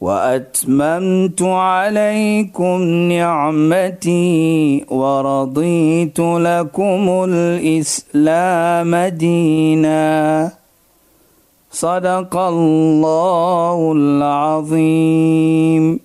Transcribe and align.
وأتممت 0.00 1.42
عليكم 1.42 2.82
نعمتي 3.12 4.84
ورضيت 4.88 6.20
لكم 6.20 7.24
الإسلام 7.28 8.96
دينا. 8.96 10.52
صدق 11.72 12.36
الله 12.36 13.92
العظيم. 13.96 16.00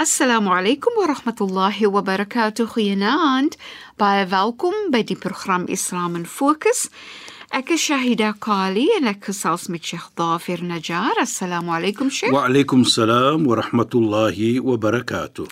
السلام 0.00 0.48
عليكم 0.48 0.90
ورحمة 1.02 1.36
الله 1.40 1.86
وبركاته. 1.86 2.66
خيناند 2.66 3.54
باي 4.00 4.26
فالكم 4.26 4.72
بدي 4.92 5.18
برنامج 5.24 5.70
اسلام 5.70 6.24
فوكس 6.24 6.90
Ek 7.48 7.70
is 7.72 7.80
Shahida 7.80 8.34
Kali 8.36 8.84
en 8.98 9.08
ek 9.08 9.30
gesels 9.30 9.70
met 9.72 9.80
Sheikh 9.80 10.10
Dafir 10.20 10.60
Najjar. 10.60 11.16
Assalamu 11.22 11.72
alaykum 11.72 12.10
Sheikh. 12.12 12.32
Wa 12.32 12.44
alaykum 12.44 12.84
salaam 12.84 13.46
wa 13.48 13.56
rahmatullahi 13.56 14.60
wa 14.60 14.76
barakatuh. 14.76 15.48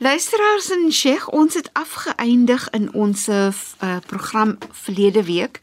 Luisteraars 0.00 0.70
en 0.72 0.88
Sheikh, 0.88 1.28
ons 1.36 1.54
het 1.54 1.68
afgeëindig 1.76 2.70
in 2.72 2.88
ons 2.96 3.26
uh, 3.28 3.52
program 4.08 4.56
verlede 4.72 5.26
week 5.28 5.60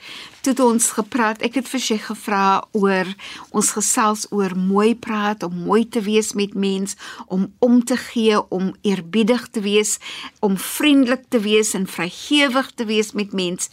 toe 0.56 0.70
ons 0.72 0.92
gepraat. 0.96 1.42
Ek 1.44 1.58
het 1.60 1.68
vir 1.68 1.82
Sheikh 1.82 2.06
gevra 2.08 2.64
oor 2.78 3.10
ons 3.52 3.72
gesels 3.76 4.28
oor 4.32 4.56
mooi 4.56 4.96
praat, 4.96 5.44
om 5.44 5.56
mooi 5.68 5.84
te 5.90 6.02
wees 6.06 6.34
met 6.38 6.54
mens, 6.54 6.96
om 7.28 7.48
om 7.60 7.80
te 7.84 7.98
gee, 7.98 8.40
om 8.54 8.72
eerbiedig 8.88 9.48
te 9.52 9.62
wees, 9.66 9.98
om 10.40 10.58
vriendelik 10.58 11.26
te 11.30 11.42
wees 11.44 11.74
en 11.74 11.88
vrygewig 11.88 12.72
te 12.76 12.86
wees 12.86 13.12
met 13.12 13.34
mens. 13.34 13.70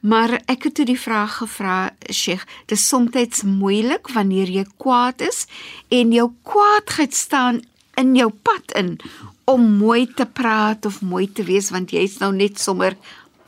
Maar 0.00 0.38
ek 0.46 0.68
het 0.68 0.78
toe 0.78 0.86
die 0.86 1.00
vraag 1.00 1.38
gevra, 1.42 1.90
Sheikh, 2.10 2.46
dit 2.66 2.78
is 2.78 2.88
soms 2.88 3.42
moeilik 3.42 4.08
wanneer 4.14 4.50
jy 4.50 4.64
kwaad 4.76 5.20
is 5.20 5.46
en 5.88 6.12
jou 6.12 6.30
kwaadheid 6.42 7.14
staan 7.14 7.62
in 7.96 8.14
jou 8.16 8.30
pad 8.42 8.74
in 8.78 8.96
om 9.44 9.64
mooi 9.78 10.06
te 10.06 10.26
praat 10.26 10.86
of 10.86 11.02
mooi 11.02 11.26
te 11.32 11.44
wees 11.44 11.70
want 11.74 11.92
jy's 11.92 12.18
nou 12.22 12.32
net 12.34 12.58
sommer 12.60 12.96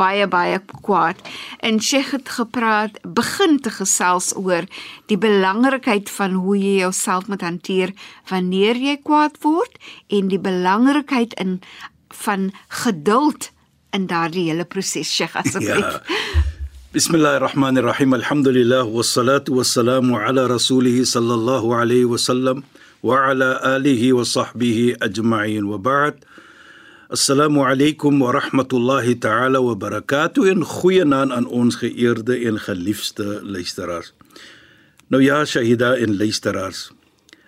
baie 0.01 0.27
baie 0.27 0.59
kwaad. 0.81 1.19
En 1.59 1.79
Sheikh 1.81 2.11
het 2.15 2.29
gepraat, 2.29 2.97
begin 3.05 3.59
te 3.61 3.69
gesels 3.69 4.31
oor 4.35 4.65
die 5.11 5.17
belangrikheid 5.17 6.09
van 6.09 6.39
hoe 6.41 6.57
jy 6.57 6.79
jouself 6.81 7.27
moet 7.27 7.45
hanteer 7.45 7.93
wanneer 8.29 8.75
jy 8.75 8.97
kwaad 9.03 9.37
word 9.45 9.77
en 10.09 10.31
die 10.33 10.41
belangrikheid 10.41 11.33
in 11.39 11.59
van 12.25 12.51
geduld 12.67 13.51
in 13.91 14.07
daardie 14.07 14.49
hele 14.49 14.65
proses, 14.65 15.11
Sheikh 15.11 15.35
asseblief. 15.35 15.99
Ja. 15.99 16.01
Bismillahirrahmanirrahim. 16.91 18.13
Alhamdulillah 18.13 18.83
wassalatu 18.83 19.55
wassalamu 19.59 20.17
ala 20.19 20.47
rasulih 20.47 21.05
sallallahu 21.05 21.75
alayhi 21.77 22.09
wasallam. 22.09 22.63
وعلى 23.03 23.61
آله 23.65 24.13
وصحبه 24.13 24.95
أجمعين 25.01 25.63
وبعد 25.63 26.15
Assalamu 27.06 27.62
alaykum 27.62 28.18
wa 28.18 28.32
rahmatullahi 28.32 29.14
ta'ala 29.20 29.62
wa 29.62 29.76
barakatuh 29.78 30.50
en 30.50 30.64
goeienaand 30.66 31.30
aan 31.30 31.44
ons 31.46 31.76
geëerde 31.78 32.34
en 32.48 32.58
geliefde 32.58 33.38
luisteraars. 33.46 34.10
Nou 35.06 35.22
ja, 35.22 35.44
Shahida 35.44 35.94
en 35.94 36.16
luisteraars. 36.16 36.90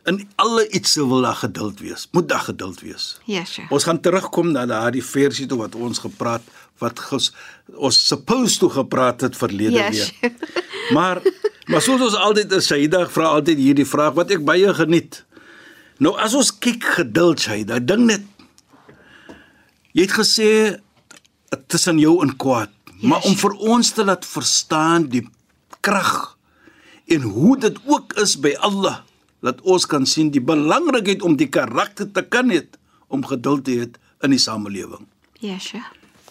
In 0.07 0.23
alle 0.37 0.69
iets 0.69 0.95
wil 0.95 1.27
daar 1.27 1.35
geduld 1.43 1.81
wees. 1.81 2.07
Moet 2.13 2.29
daar 2.29 2.47
geduld 2.47 2.81
wees. 2.81 3.19
Ja, 3.25 3.41
yes, 3.41 3.53
sure. 3.53 3.67
Ons 3.71 3.85
gaan 3.85 4.01
terugkom 4.01 4.55
na 4.55 4.63
daardie 4.67 5.03
versie 5.03 5.49
toe 5.51 5.59
wat 5.59 5.75
ons 5.75 5.99
gepraat 6.07 6.47
wat 6.79 7.03
ges, 7.09 7.33
ons 7.75 7.99
supposed 8.07 8.63
toe 8.63 8.71
gepraat 8.71 9.27
het 9.27 9.37
verlede 9.37 9.83
ja, 9.83 9.91
yes, 9.91 10.15
week. 10.21 10.39
Sure. 10.39 10.63
Maar 10.97 11.19
maar 11.67 11.83
soos 11.83 12.01
ons 12.01 12.15
altyd 12.15 12.53
is, 12.53 12.71
Saida 12.71 13.09
vra 13.11 13.35
altyd 13.35 13.59
hierdie 13.59 13.91
vraag 13.91 14.15
wat 14.15 14.31
ek 14.31 14.47
baie 14.47 14.71
geniet. 14.75 15.25
Nou 15.99 16.15
as 16.15 16.39
ons 16.39 16.55
kyk 16.55 16.93
geduld, 17.03 17.43
Saida, 17.43 17.83
ding 17.83 18.07
net 18.07 18.23
jy 19.99 20.07
het 20.07 20.15
gesê 20.15 20.51
tussen 21.67 21.99
jou 21.99 22.21
en 22.23 22.31
kwaad, 22.39 22.71
yes. 22.95 23.09
maar 23.11 23.25
om 23.27 23.35
vir 23.35 23.55
ons 23.75 23.91
te 23.91 24.05
laat 24.07 24.27
verstaan 24.27 25.09
die 25.11 25.25
krag 25.83 26.39
en 27.11 27.25
hoe 27.27 27.57
dit 27.59 27.79
ook 27.89 28.15
is 28.23 28.37
by 28.39 28.55
Allah 28.63 29.03
dat 29.43 29.63
ons 29.67 29.87
kan 29.91 30.07
sien 30.07 30.31
die 30.31 30.43
belangrikheid 30.43 31.23
om 31.27 31.35
die 31.39 31.51
karakter 31.51 32.07
te 32.15 32.23
kan 32.23 32.51
hê 32.55 32.63
om 33.11 33.27
geduld 33.27 33.67
te 33.67 33.75
hê 33.79 33.87
in 34.23 34.35
die 34.35 34.43
samelewing. 34.43 35.07
Ja, 35.39 35.57
yes, 35.57 35.71
sure. 35.71 35.87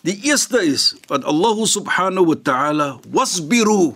Die 0.08 0.16
eerste 0.30 0.62
is 0.64 0.94
wat 1.12 1.26
Allah 1.28 1.58
subhanahu 1.68 2.32
wa 2.32 2.38
ta'ala 2.40 2.88
wasbiru 3.12 3.96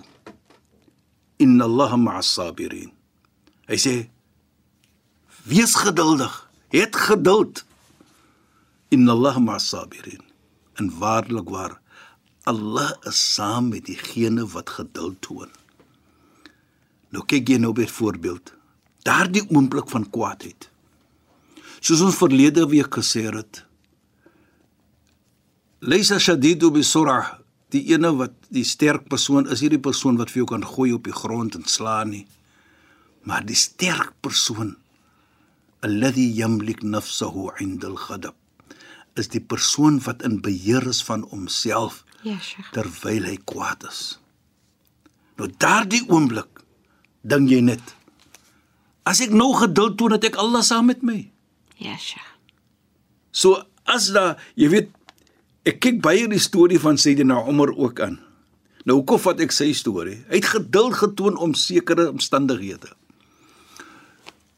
inna 1.39 1.67
Allah 1.67 1.95
ma'as 1.95 2.31
sabirin. 2.35 2.91
Hy 3.71 3.79
sê 3.79 3.95
Wees 5.47 5.73
geduldig. 5.75 6.33
Het 6.69 6.95
geduld. 6.95 7.63
Inna 8.91 9.13
Allah 9.15 9.37
ma'as-sabirin. 9.39 10.19
En 10.75 10.91
waarlik 10.99 11.49
waar 11.49 11.79
Allah 12.43 12.91
is 13.07 13.19
saam 13.33 13.69
met 13.71 13.85
diegene 13.85 14.43
wat 14.51 14.69
geduld 14.69 15.21
toon. 15.23 15.51
Nou 17.15 17.23
kyk 17.23 17.53
jy 17.53 17.59
nou 17.61 17.71
byvoorbeeld 17.75 18.51
daardie 19.07 19.45
oomblik 19.47 19.87
van 19.93 20.09
kwaadheid. 20.09 20.67
Soos 21.79 22.03
ons 22.03 22.19
verlede 22.19 22.65
week 22.67 22.91
gesê 22.99 23.23
het. 23.31 23.63
Laysa 25.79 26.19
shadidu 26.19 26.73
bi 26.75 26.83
sur'ah. 26.83 27.39
Die 27.71 27.85
ene 27.93 28.11
wat 28.19 28.35
die 28.51 28.67
sterk 28.67 29.07
persoon 29.07 29.47
is, 29.47 29.63
hierdie 29.63 29.79
persoon 29.79 30.19
wat 30.19 30.33
vir 30.33 30.43
jou 30.43 30.49
kan 30.51 30.67
gooi 30.67 30.91
op 30.91 31.07
die 31.07 31.15
grond 31.15 31.55
en 31.55 31.63
slaan 31.63 32.11
nie. 32.11 32.25
Maar 33.23 33.47
die 33.47 33.55
sterk 33.55 34.11
persoon 34.19 34.75
alladhi 35.79 36.27
yamlik 36.35 36.83
nafsuhu 36.83 37.55
'inda 37.55 37.87
al-ghadab 37.87 38.40
is 39.19 39.31
die 39.31 39.43
persoon 39.43 39.99
wat 40.05 40.23
in 40.23 40.39
beheer 40.41 40.87
is 40.87 41.01
van 41.03 41.25
homself 41.31 42.03
ja 42.23 42.37
sheikh. 42.39 42.71
terwyl 42.75 43.27
hy 43.27 43.37
kwaad 43.45 43.83
is. 43.89 44.19
Nou 45.39 45.49
daardie 45.57 46.03
oomblik 46.07 46.61
dink 47.21 47.49
jy 47.51 47.61
net 47.65 47.95
as 49.07 49.21
ek 49.23 49.33
nou 49.33 49.51
geduld 49.57 49.97
toon 49.97 50.15
dat 50.15 50.29
ek 50.29 50.39
Allah 50.41 50.63
saam 50.63 50.87
met 50.91 51.03
my. 51.03 51.19
Ja 51.81 51.97
sheikh. 51.97 52.27
So 53.31 53.63
as 53.89 54.11
da 54.15 54.35
jy 54.55 54.71
weet 54.71 54.91
ek 55.67 55.81
kyk 55.83 56.01
baie 56.01 56.27
die 56.29 56.41
storie 56.41 56.79
van 56.81 56.97
Sayyidina 56.97 57.43
Umar 57.49 57.73
ook 57.75 57.99
aan. 58.01 58.19
Nou 58.85 59.01
hoekom 59.01 59.19
vat 59.21 59.41
ek 59.43 59.53
sy 59.53 59.71
storie? 59.77 60.21
Hy 60.29 60.39
het 60.39 60.49
geduld 60.55 60.97
getoon 60.97 61.37
om 61.37 61.53
sekere 61.57 62.07
omstandighede. 62.09 62.89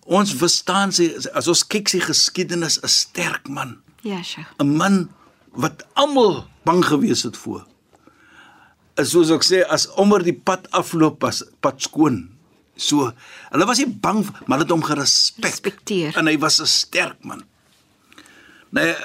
Ons 0.04 0.34
verstaan 0.36 0.92
sy 0.96 1.10
as 1.36 1.48
ons 1.52 1.64
kyk 1.68 1.92
sy 1.92 2.00
geskiedenis 2.04 2.80
'n 2.84 2.92
sterk 2.92 3.48
man. 3.48 3.80
Ja, 4.04 4.20
Sheikh. 4.24 4.52
'n 4.60 4.76
Man 4.76 5.10
wat 5.56 5.86
almal 5.94 6.48
bang 6.64 6.84
gewees 6.86 7.24
het 7.24 7.38
voor. 7.38 7.66
Is 8.96 9.10
soos 9.10 9.32
ek 9.32 9.44
sê 9.44 9.64
as 9.64 9.88
onder 9.96 10.24
die 10.24 10.36
pad 10.36 10.68
afloop 10.72 11.20
pas 11.20 11.44
pad 11.60 11.82
skoon. 11.82 12.30
So, 12.76 13.14
hulle 13.54 13.66
was 13.66 13.78
nie 13.78 13.88
bang 13.88 14.26
maar 14.48 14.60
het 14.60 14.70
hom 14.70 14.84
gerespekteer 14.84 16.18
en 16.18 16.28
hy 16.28 16.38
was 16.38 16.60
'n 16.60 16.66
sterk 16.66 17.24
man. 17.24 17.44
Nee, 18.74 18.96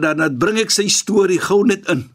dan 0.00 0.16
dan 0.16 0.38
bring 0.38 0.58
ek 0.58 0.70
sy 0.70 0.88
storie 0.88 1.40
gou 1.40 1.66
net 1.66 1.88
in 1.88 2.08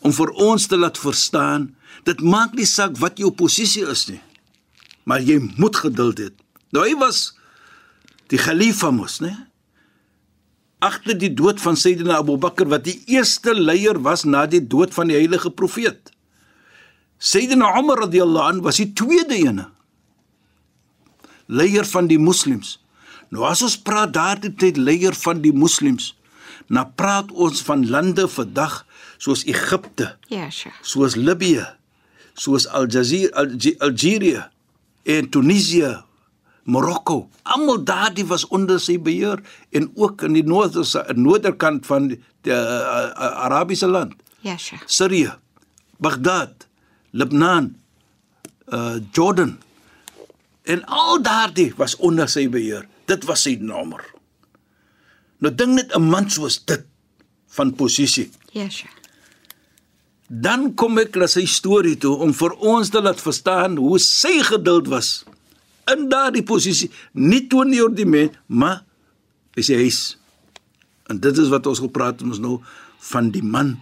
om 0.00 0.12
vir 0.12 0.30
ons 0.30 0.66
te 0.66 0.76
laat 0.76 0.98
verstaan, 0.98 1.74
dit 2.04 2.20
maak 2.20 2.54
nie 2.54 2.66
saak 2.66 2.96
wat 3.00 3.18
jou 3.18 3.30
posisie 3.30 3.86
is 3.88 4.06
nie. 4.08 4.20
Maar 5.04 5.20
jy 5.20 5.38
moet 5.56 5.76
geduld 5.76 6.18
hê. 6.18 6.30
Nou 6.70 6.84
hy 6.84 6.94
was 6.94 7.34
die 8.28 8.38
khalifa 8.38 8.90
mos, 8.90 9.20
né? 9.20 9.48
Agter 10.84 11.16
die 11.16 11.32
dood 11.32 11.60
van 11.60 11.76
Sayyidina 11.76 12.18
Abu 12.20 12.36
Bakr 12.36 12.68
wat 12.68 12.84
die 12.84 12.98
eerste 13.08 13.54
leier 13.56 13.96
was 14.04 14.26
na 14.28 14.44
die 14.46 14.60
dood 14.60 14.92
van 14.94 15.08
die 15.08 15.16
heilige 15.16 15.50
profeet. 15.50 16.12
Sayyidina 17.18 17.72
Umar 17.78 18.04
radhiyallahu 18.04 18.50
an 18.52 18.60
was 18.64 18.76
die 18.82 18.92
tweede 18.92 19.38
ene. 19.38 19.70
Leier 21.48 21.86
van 21.88 22.10
die 22.10 22.20
moslems. 22.20 22.76
Nou 23.32 23.46
as 23.48 23.62
ons 23.64 23.78
praat 23.80 24.12
daardie 24.14 24.52
tyd 24.52 24.76
leier 24.76 25.16
van 25.24 25.40
die 25.42 25.54
moslems, 25.54 26.12
na 26.68 26.84
praat 26.84 27.32
ons 27.32 27.62
van 27.66 27.86
lande 27.88 28.26
vandag 28.28 28.82
soos 29.22 29.46
Egipte. 29.48 30.12
Ja, 30.30 30.50
sure. 30.50 30.74
Soos 30.82 31.16
Libië, 31.16 31.64
soos 32.36 32.66
Aljazeera, 32.68 33.46
Algeria 33.80 34.50
en 35.06 35.30
Tunesië, 35.30 35.94
Marokko. 36.66 37.28
Almal 37.42 37.84
daardie 37.86 38.26
was 38.26 38.46
onder 38.50 38.80
sy 38.82 38.96
beheer 38.98 39.42
en 39.70 39.90
ook 39.94 40.24
in 40.26 40.34
die 40.34 40.44
noorderse 40.46 41.04
noorderkant 41.14 41.86
van 41.86 42.10
die, 42.10 42.18
die 42.46 42.54
uh, 42.54 43.10
Arabiese 43.46 43.86
land. 43.86 44.16
Ja, 44.42 44.56
Sheikh. 44.58 44.82
Sirië, 44.86 45.36
Baghdad, 46.02 46.66
Lebanon, 47.10 47.76
uh 48.74 48.98
Jordan. 49.14 49.56
En 50.66 50.82
al 50.90 51.22
daardie 51.22 51.72
was 51.78 51.94
onder 52.02 52.28
sy 52.28 52.48
beheer. 52.50 52.88
Dit 53.06 53.24
was 53.30 53.46
sy 53.46 53.54
nommer. 53.62 54.02
Nou 55.38 55.54
dink 55.54 55.78
net 55.78 55.94
'n 55.94 56.02
man 56.02 56.30
soos 56.30 56.58
dit 56.64 56.82
van 57.54 57.74
posisie. 57.74 58.30
Ja, 58.50 58.68
Sheikh. 58.68 58.94
Dan 60.26 60.74
kom 60.74 60.98
ek 60.98 61.14
na 61.14 61.26
sy 61.30 61.46
storie 61.46 61.96
toe 61.96 62.16
om 62.18 62.34
vir 62.34 62.52
ons 62.58 62.90
te 62.90 63.00
laat 63.00 63.20
verstaan 63.22 63.76
hoe 63.76 63.98
sy 63.98 64.42
geduld 64.42 64.88
was 64.90 65.22
in 65.92 66.08
daardie 66.10 66.44
posisie, 66.46 66.90
nie 67.12 67.44
teenoor 67.50 67.92
die 67.94 68.06
mens, 68.08 68.36
maar 68.46 68.82
by 69.56 69.64
sy 69.64 69.78
huis. 69.80 70.00
En 71.10 71.20
dit 71.22 71.38
is 71.38 71.50
wat 71.52 71.66
ons 71.70 71.82
gepraat 71.84 72.18
het 72.20 72.26
ons 72.26 72.42
nou 72.42 72.58
van 73.12 73.30
die 73.30 73.44
man. 73.44 73.76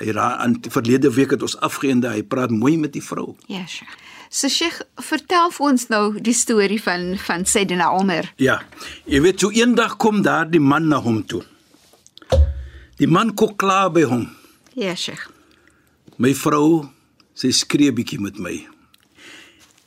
Hy 0.00 0.10
aan 0.18 0.56
verlede 0.74 1.12
week 1.14 1.36
het 1.36 1.44
ons 1.46 1.54
afgeënde, 1.62 2.10
hy 2.10 2.24
praat 2.26 2.50
mooi 2.50 2.74
met 2.78 2.92
die 2.96 3.02
vrou. 3.04 3.36
Ja, 3.46 3.62
Sheikh. 3.66 3.94
So 4.34 4.50
Sheikh, 4.50 4.80
vertel 4.98 5.52
vir 5.54 5.66
ons 5.68 5.84
nou 5.92 6.02
die 6.18 6.34
storie 6.34 6.80
van 6.82 7.12
van 7.22 7.44
Sayyidina 7.46 7.92
Umar. 7.94 8.32
Ja. 8.42 8.58
Jy 9.06 9.20
weet 9.22 9.44
so 9.44 9.54
eendag 9.54 9.94
kom 10.02 10.24
daar 10.26 10.48
die 10.50 10.62
man 10.62 10.88
na 10.90 10.98
hom 10.98 11.22
toe. 11.22 11.44
Die 12.98 13.06
man 13.06 13.30
kom 13.38 13.54
klaar 13.54 13.92
by 13.94 14.02
hom. 14.10 14.26
Ja, 14.74 14.96
Sheikh. 14.98 15.28
My 16.18 16.34
vrou, 16.34 16.88
sy 17.38 17.52
skree 17.54 17.94
bietjie 17.94 18.18
met 18.22 18.38
my. 18.42 18.56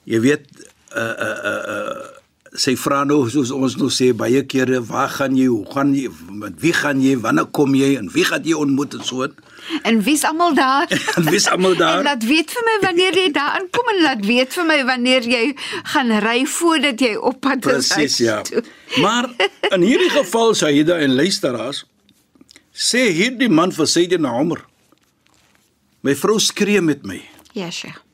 Jy 0.08 0.24
weet 0.24 0.48
uh 0.96 1.14
uh 1.28 1.38
uh, 1.52 1.64
uh 1.76 2.16
sy 2.58 2.74
vra 2.80 3.04
nou 3.06 3.26
soos 3.30 3.52
ons 3.54 3.76
nou 3.78 3.90
sê 3.94 4.14
baie 4.18 4.40
kere, 4.50 4.80
waar 4.82 5.12
gaan 5.12 5.36
jy? 5.38 5.46
Hoe 5.52 5.66
gaan 5.74 5.92
jy? 5.94 6.08
Met 6.42 6.56
wie 6.62 6.72
gaan 6.74 7.02
jy? 7.04 7.18
Wanneer 7.22 7.50
kom 7.54 7.76
jy? 7.78 7.92
En 8.00 8.08
wie 8.14 8.24
gaan 8.26 8.46
jy 8.48 8.56
ontmoet 8.58 8.96
en 8.98 9.04
so? 9.06 9.28
En 9.84 10.00
wie's 10.06 10.24
almal 10.26 10.56
daar? 10.58 10.88
En 11.20 11.28
wie's 11.28 11.46
almal 11.52 11.76
daar? 11.78 12.00
En 12.00 12.08
laat 12.08 12.24
weet 12.26 12.54
vir 12.56 12.66
my 12.70 12.78
wanneer 12.86 13.20
jy 13.20 13.28
daar 13.36 13.60
aankom 13.60 13.92
en 13.94 14.02
laat 14.06 14.24
weet 14.26 14.56
vir 14.56 14.66
my 14.72 14.80
wanneer 14.88 15.28
jy 15.28 15.44
gaan 15.94 16.16
ry 16.24 16.40
voordat 16.56 17.04
jy 17.04 17.14
op 17.20 17.42
pad 17.44 17.68
is. 17.68 17.92
Presies, 17.92 18.18
ja. 18.24 18.40
toe. 18.48 18.64
Maar 19.04 19.28
in 19.76 19.84
hierdie 19.84 20.10
geval 20.16 20.56
Saida 20.56 20.98
en 21.04 21.14
luisteraars 21.20 21.84
sê 22.72 23.10
hierdie 23.12 23.52
man 23.52 23.76
vir 23.76 23.90
Sayyidina 23.90 24.32
Umar 24.40 24.64
My 26.06 26.14
vrou 26.16 26.38
skree 26.40 26.80
met 26.82 27.04
my. 27.04 27.18
Ja, 27.58 27.72
Sheikh. 27.72 28.07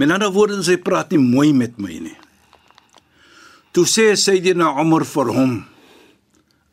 Met 0.00 0.08
ander 0.14 0.30
woorde, 0.32 0.62
sy 0.64 0.78
praat 0.80 1.10
nie 1.12 1.20
mooi 1.20 1.50
met 1.52 1.74
my 1.76 1.98
nie. 2.06 2.16
Toe 3.76 3.84
sê 3.84 4.06
Sayyidina 4.16 4.70
Umar 4.80 5.04
vir 5.04 5.28
hom: 5.36 5.52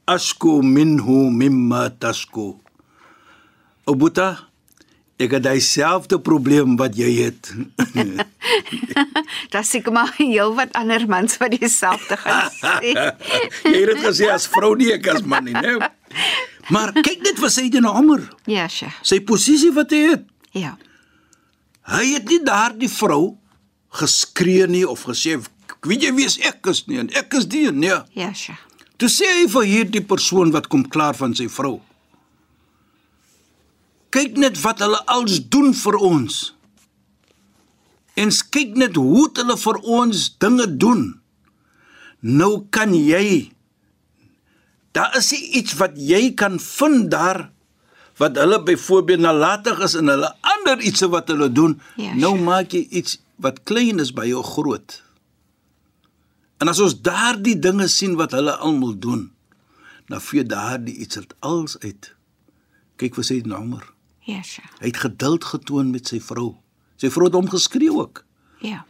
"Asku 0.08 0.62
minhu 0.64 1.28
mimma 1.30 1.90
tasku." 2.00 2.54
Obuta, 3.88 4.30
ek 5.20 5.36
het 5.36 5.44
dieselfde 5.44 6.22
probleem 6.24 6.78
wat 6.80 6.96
jy 6.96 7.12
het. 7.26 7.52
Daar 9.52 9.64
seker 9.68 9.92
maar 9.92 10.14
heel 10.18 10.56
wat 10.56 10.72
ander 10.80 11.04
mans 11.08 11.38
wat 11.44 11.52
dieselfde 11.60 12.18
gaan 12.24 12.50
sê. 12.56 12.96
jy 13.72 13.78
het 13.84 13.92
dit 13.92 14.04
gesê 14.08 14.32
as 14.32 14.48
vrou 14.48 14.72
nie 14.80 14.94
ek 14.96 15.08
as 15.18 15.24
man 15.28 15.44
nie, 15.52 15.56
né? 15.56 15.78
Maar 16.74 16.92
kyk 16.96 17.22
net 17.24 17.38
wat 17.40 17.52
Sayyidina 17.56 17.92
Umar, 18.00 18.24
Ja, 18.48 18.68
Sheikh. 18.68 18.96
sy 19.04 19.20
posisie 19.24 19.72
wat 19.76 19.92
hy 19.92 20.02
het. 20.16 20.24
Ja. 20.56 20.78
Hy 21.88 22.06
het 22.14 22.28
nie 22.28 22.42
daardie 22.44 22.92
vrou 22.92 23.38
geskree 23.98 24.68
nie 24.68 24.86
of 24.88 25.06
gesê 25.08 25.38
weet 25.88 26.04
jy 26.04 26.12
wie 26.18 26.28
ek 26.50 26.68
is 26.68 26.84
nie 26.88 27.00
en 27.00 27.12
ek 27.16 27.38
is 27.40 27.48
die 27.48 27.70
nee. 27.72 27.96
Ja, 28.18 28.34
Sheikh. 28.34 28.64
Toe 28.98 29.10
sê 29.14 29.28
hy 29.30 29.46
vir 29.52 29.68
hierdie 29.70 30.04
persoon 30.04 30.52
wat 30.56 30.68
kom 30.74 30.84
klaar 30.90 31.16
van 31.18 31.36
sy 31.38 31.46
vrou. 31.54 31.78
Kyk 34.10 34.40
net 34.42 34.58
wat 34.64 34.82
hulle 34.82 35.00
als 35.14 35.38
doen 35.54 35.70
vir 35.78 36.00
ons. 36.02 36.40
En 38.18 38.34
kyk 38.34 38.74
net 38.82 38.98
hoe 38.98 39.28
hulle 39.38 39.58
vir 39.62 39.80
ons 40.00 40.24
dinge 40.42 40.66
doen. 40.82 41.04
Nou 42.26 42.66
kan 42.74 42.96
jy 42.98 43.54
Daar 44.98 45.14
is 45.20 45.30
iets 45.32 45.76
wat 45.78 45.94
jy 46.02 46.32
kan 46.34 46.58
vind 46.60 47.12
daar 47.14 47.52
wat 48.18 48.38
hulle 48.42 48.60
byvoorbeeld 48.64 49.24
nalatig 49.26 49.80
is 49.86 49.96
en 50.00 50.10
hulle 50.12 50.30
ander 50.42 50.82
iets 50.82 51.06
wat 51.12 51.28
hulle 51.34 51.52
doen. 51.52 51.78
Ja, 51.96 52.14
nou 52.16 52.34
sure. 52.36 52.44
maak 52.44 52.74
jy 52.74 52.86
iets 52.90 53.20
wat 53.42 53.64
klein 53.64 54.02
is 54.04 54.14
by 54.14 54.26
jou 54.30 54.44
groot. 54.44 55.02
En 56.58 56.72
as 56.72 56.82
ons 56.82 56.96
daardie 57.06 57.58
dinge 57.62 57.88
sien 57.94 58.16
wat 58.18 58.34
hulle 58.34 58.56
almal 58.58 58.96
doen, 58.98 59.28
dan 60.10 60.24
vee 60.24 60.44
daardie 60.44 60.96
iets 61.04 61.20
dit 61.20 61.36
als 61.46 61.78
uit. 61.84 62.14
Kyk 62.98 63.20
vir 63.20 63.28
sy 63.28 63.42
nommer. 63.46 63.84
Ja, 64.28 64.42
Sheikh. 64.44 64.72
Hy 64.82 64.90
het 64.90 65.02
geduld 65.06 65.46
getoon 65.46 65.92
met 65.94 66.10
sy 66.10 66.20
vrou. 66.24 66.56
Sy 66.98 67.12
vrou 67.14 67.30
het 67.30 67.38
hom 67.38 67.50
geskree 67.52 67.94
ook. 67.94 68.24
Ja. 68.66 68.82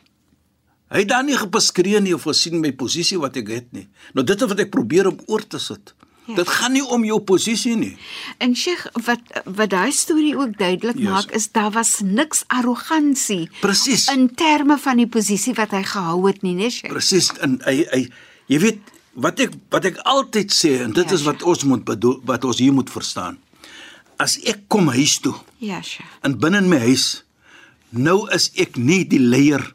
Hy 0.88 1.04
het 1.04 1.12
dan 1.12 1.28
nie 1.28 1.36
gepaskree 1.36 2.00
nie 2.00 2.16
of 2.16 2.26
gesien 2.30 2.62
my 2.64 2.72
posisie 2.80 3.20
wat 3.20 3.36
ek 3.42 3.52
het 3.52 3.74
nie. 3.76 3.88
Nou 4.16 4.24
dit 4.26 4.40
is 4.40 4.50
wat 4.50 4.62
ek 4.64 4.72
probeer 4.72 5.12
om 5.12 5.20
oor 5.28 5.44
te 5.44 5.60
sit. 5.60 5.92
Ja. 6.28 6.36
Dit 6.36 6.50
gaan 6.50 6.74
nie 6.74 6.84
om 6.86 7.04
jou 7.06 7.20
posisie 7.24 7.76
nie. 7.76 7.98
En 8.38 8.56
Sheikh, 8.56 8.86
wat 9.06 9.20
wat 9.46 9.70
daai 9.70 9.92
storie 9.92 10.36
ook 10.38 10.58
duidelik 10.58 10.98
Yes. 11.00 11.10
maak 11.10 11.32
is 11.32 11.52
daar 11.52 11.72
was 11.72 12.00
niks 12.04 12.44
arrogansie 12.48 13.50
Presies. 13.62 14.08
in 14.08 14.28
terme 14.36 14.78
van 14.78 14.98
die 14.98 15.08
posisie 15.08 15.54
wat 15.54 15.72
hy 15.72 15.84
gehou 15.84 16.28
het 16.28 16.42
nie, 16.44 16.54
nee 16.54 16.70
Sheikh. 16.70 16.92
Presies 16.94 17.32
en 17.42 17.60
hy 17.66 17.86
hy 17.92 18.02
jy 18.48 18.60
weet 18.60 18.80
wat 19.16 19.40
ek 19.40 19.54
wat 19.72 19.86
ek 19.86 19.98
altyd 20.06 20.52
sê 20.54 20.82
en 20.84 20.92
dit 20.92 21.08
Ja, 21.10 21.14
is 21.16 21.24
wat 21.24 21.44
ons 21.44 21.64
moet 21.64 21.86
bedoel 21.86 22.20
wat 22.26 22.44
ons 22.46 22.60
hier 22.60 22.74
moet 22.74 22.90
verstaan. 22.90 23.38
As 24.20 24.38
ek 24.46 24.68
kom 24.68 24.88
huis 24.90 25.20
toe 25.20 25.36
Ja, 25.60 25.82
Sheikh. 25.82 26.08
en 26.24 26.38
binne 26.40 26.58
in 26.58 26.70
my 26.70 26.80
huis 26.80 27.24
nou 27.92 28.28
is 28.36 28.52
ek 28.58 28.76
nie 28.78 29.06
die 29.08 29.20
leier 29.20 29.74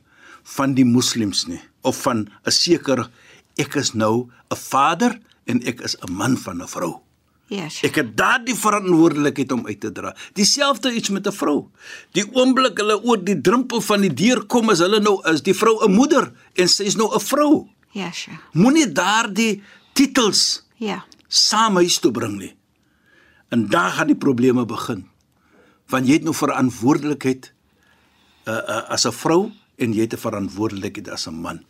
van 0.56 0.74
die 0.74 0.84
moslems 0.84 1.46
nie 1.48 1.60
of 1.82 1.96
van 2.02 2.28
'n 2.46 2.50
sekere 2.50 3.08
ek 3.56 3.74
is 3.76 3.94
nou 3.94 4.28
'n 4.50 4.56
vader 4.56 5.18
en 5.44 5.62
ek 5.66 5.80
is 5.80 5.96
'n 6.00 6.12
man 6.12 6.36
van 6.36 6.62
'n 6.62 6.68
vrou. 6.68 7.00
Ja, 7.46 7.68
Sheikh. 7.68 7.84
Ek 7.90 7.94
het 7.94 8.16
daardie 8.16 8.54
verantwoordelikheid 8.54 9.52
om 9.52 9.66
uit 9.66 9.80
te 9.80 9.92
dra. 9.92 10.16
Dieselfde 10.32 10.92
iets 10.94 11.08
met 11.08 11.26
'n 11.26 11.32
vrou. 11.32 11.68
Die 12.12 12.24
oomblik 12.34 12.78
hulle 12.78 13.02
oor 13.02 13.24
die 13.24 13.40
drempel 13.40 13.80
van 13.80 14.00
die 14.00 14.14
deur 14.14 14.44
kom, 14.46 14.70
is 14.70 14.78
hulle 14.78 15.00
nou 15.00 15.20
is 15.32 15.42
die 15.42 15.54
vrou 15.54 15.84
'n 15.84 15.92
moeder 15.92 16.32
en 16.54 16.68
sy 16.68 16.82
is 16.84 16.96
nou 16.96 17.14
'n 17.14 17.20
vrou. 17.20 17.68
Ja, 17.90 18.10
Sheikh. 18.10 18.38
Moenie 18.52 18.92
daardie 18.92 19.62
titels 19.92 20.64
Ja. 20.76 21.04
saam 21.28 21.74
huis 21.76 21.98
toe 21.98 22.10
bring 22.10 22.38
nie. 22.38 22.54
En 23.50 23.68
daar 23.68 23.90
gaan 23.90 24.06
die 24.06 24.16
probleme 24.16 24.64
begin. 24.64 25.08
Want 25.88 26.06
jy 26.06 26.12
het 26.12 26.22
nou 26.22 26.34
verantwoordelikheid 26.34 27.52
uh, 28.48 28.54
uh, 28.54 28.88
as 28.90 29.04
'n 29.06 29.12
vrou 29.12 29.50
en 29.78 29.92
jy 29.92 30.00
het 30.06 30.14
'n 30.14 30.18
verantwoordelikheid 30.18 31.08
as 31.08 31.26
'n 31.28 31.34
man. 31.34 31.64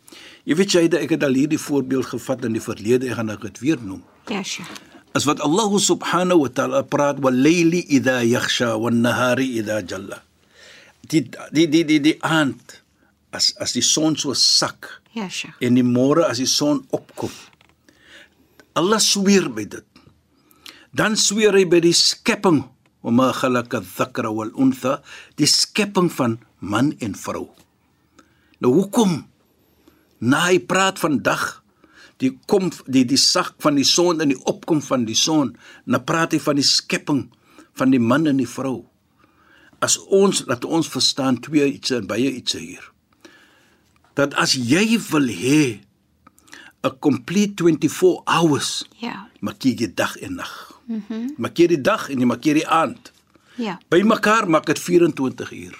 Jy 0.45 0.55
weet 0.55 0.71
jy 0.71 0.83
ek 0.91 1.09
het 1.09 1.23
al 1.23 1.33
hierdie 1.33 1.59
voorbeeld 1.59 2.05
gevat 2.05 2.45
in 2.45 2.53
die 2.53 2.61
verlede, 2.61 3.07
ek 3.09 3.15
gaan 3.15 3.27
dit 3.41 3.59
weer 3.59 3.77
noem. 3.81 4.03
Ja, 4.27 4.43
Sheikh. 4.43 4.69
as 5.13 5.25
wat 5.29 5.39
Allah 5.45 5.69
subhanahu 5.77 6.49
wa 6.49 6.49
ta'ala 6.49 6.81
praat 6.89 7.21
wal 7.21 7.37
layli 7.37 7.85
idha 7.93 8.25
yakhsha 8.25 8.73
wan 8.81 9.05
nahari 9.05 9.61
idha 9.61 9.81
jalla 9.85 10.23
die 11.05 11.29
die 11.53 11.67
die 11.69 11.85
die 11.85 12.01
die 12.01 12.17
aand 12.25 12.81
as 13.29 13.53
as 13.61 13.77
die 13.77 13.85
son 13.85 14.17
so 14.17 14.33
sak 14.33 15.01
Ja, 15.13 15.29
Sheikh. 15.29 15.53
en 15.61 15.77
die 15.77 15.85
môre 15.85 16.25
as 16.25 16.41
die 16.41 16.49
son 16.49 16.81
opkom 16.89 17.29
Allah 18.73 18.97
sweer 18.97 19.45
by 19.53 19.65
dit 19.69 19.85
dan 20.97 21.13
sweer 21.13 21.53
hy 21.53 21.65
by 21.69 21.79
die 21.85 21.93
skepping 21.93 22.63
om 23.05 23.21
khalaqa 23.21 23.83
dhakra 23.85 24.33
wal 24.33 24.49
untha 24.57 25.03
die 25.37 25.45
skepping 25.49 26.09
van 26.09 26.39
man 26.59 26.95
en 27.05 27.13
vrou 27.13 27.51
nou 28.63 28.71
hoekom? 28.79 29.19
Na 30.23 30.47
hy 30.47 30.59
praat 30.63 31.01
van 31.03 31.19
dag 31.23 31.59
die 32.21 32.31
kom 32.47 32.69
die 32.87 33.03
die 33.09 33.19
sak 33.19 33.57
van 33.63 33.75
die 33.75 33.87
son 33.87 34.21
en 34.23 34.31
die 34.31 34.39
opkom 34.47 34.79
van 34.85 35.03
die 35.07 35.17
son 35.17 35.55
dan 35.83 36.03
praat 36.07 36.35
hy 36.35 36.39
van 36.39 36.59
die 36.59 36.67
skepping 36.67 37.25
van 37.75 37.91
die 37.91 37.99
man 37.99 38.29
en 38.29 38.39
die 38.39 38.47
vrou. 38.47 38.85
As 39.83 39.97
ons 40.07 40.45
laat 40.47 40.63
ons 40.63 40.87
verstaan 40.87 41.41
twee 41.43 41.65
iets 41.73 41.91
en 41.91 42.07
baie 42.07 42.29
iets 42.31 42.55
hier. 42.55 42.85
Dat 44.15 44.37
as 44.39 44.53
jy 44.55 44.95
wil 45.09 45.27
hê 45.27 45.81
'n 46.83 46.99
complete 46.99 47.63
24 47.63 48.21
hours 48.25 48.85
Ja. 48.99 49.27
maak 49.41 49.63
jy 49.63 49.75
die 49.75 49.93
dag 49.93 50.15
en 50.17 50.35
nag. 50.35 50.79
Mhm. 50.85 51.03
Mm 51.09 51.33
maak 51.37 51.57
jy 51.57 51.67
die 51.67 51.81
dag 51.81 52.09
en 52.09 52.19
jy 52.19 52.25
maak 52.25 52.43
jy 52.45 52.53
die 52.53 52.67
aand. 52.67 53.11
Ja. 53.55 53.79
by 53.89 54.01
mekaar 54.01 54.49
maak 54.49 54.65
dit 54.65 54.79
24 54.79 55.51
uur 55.51 55.77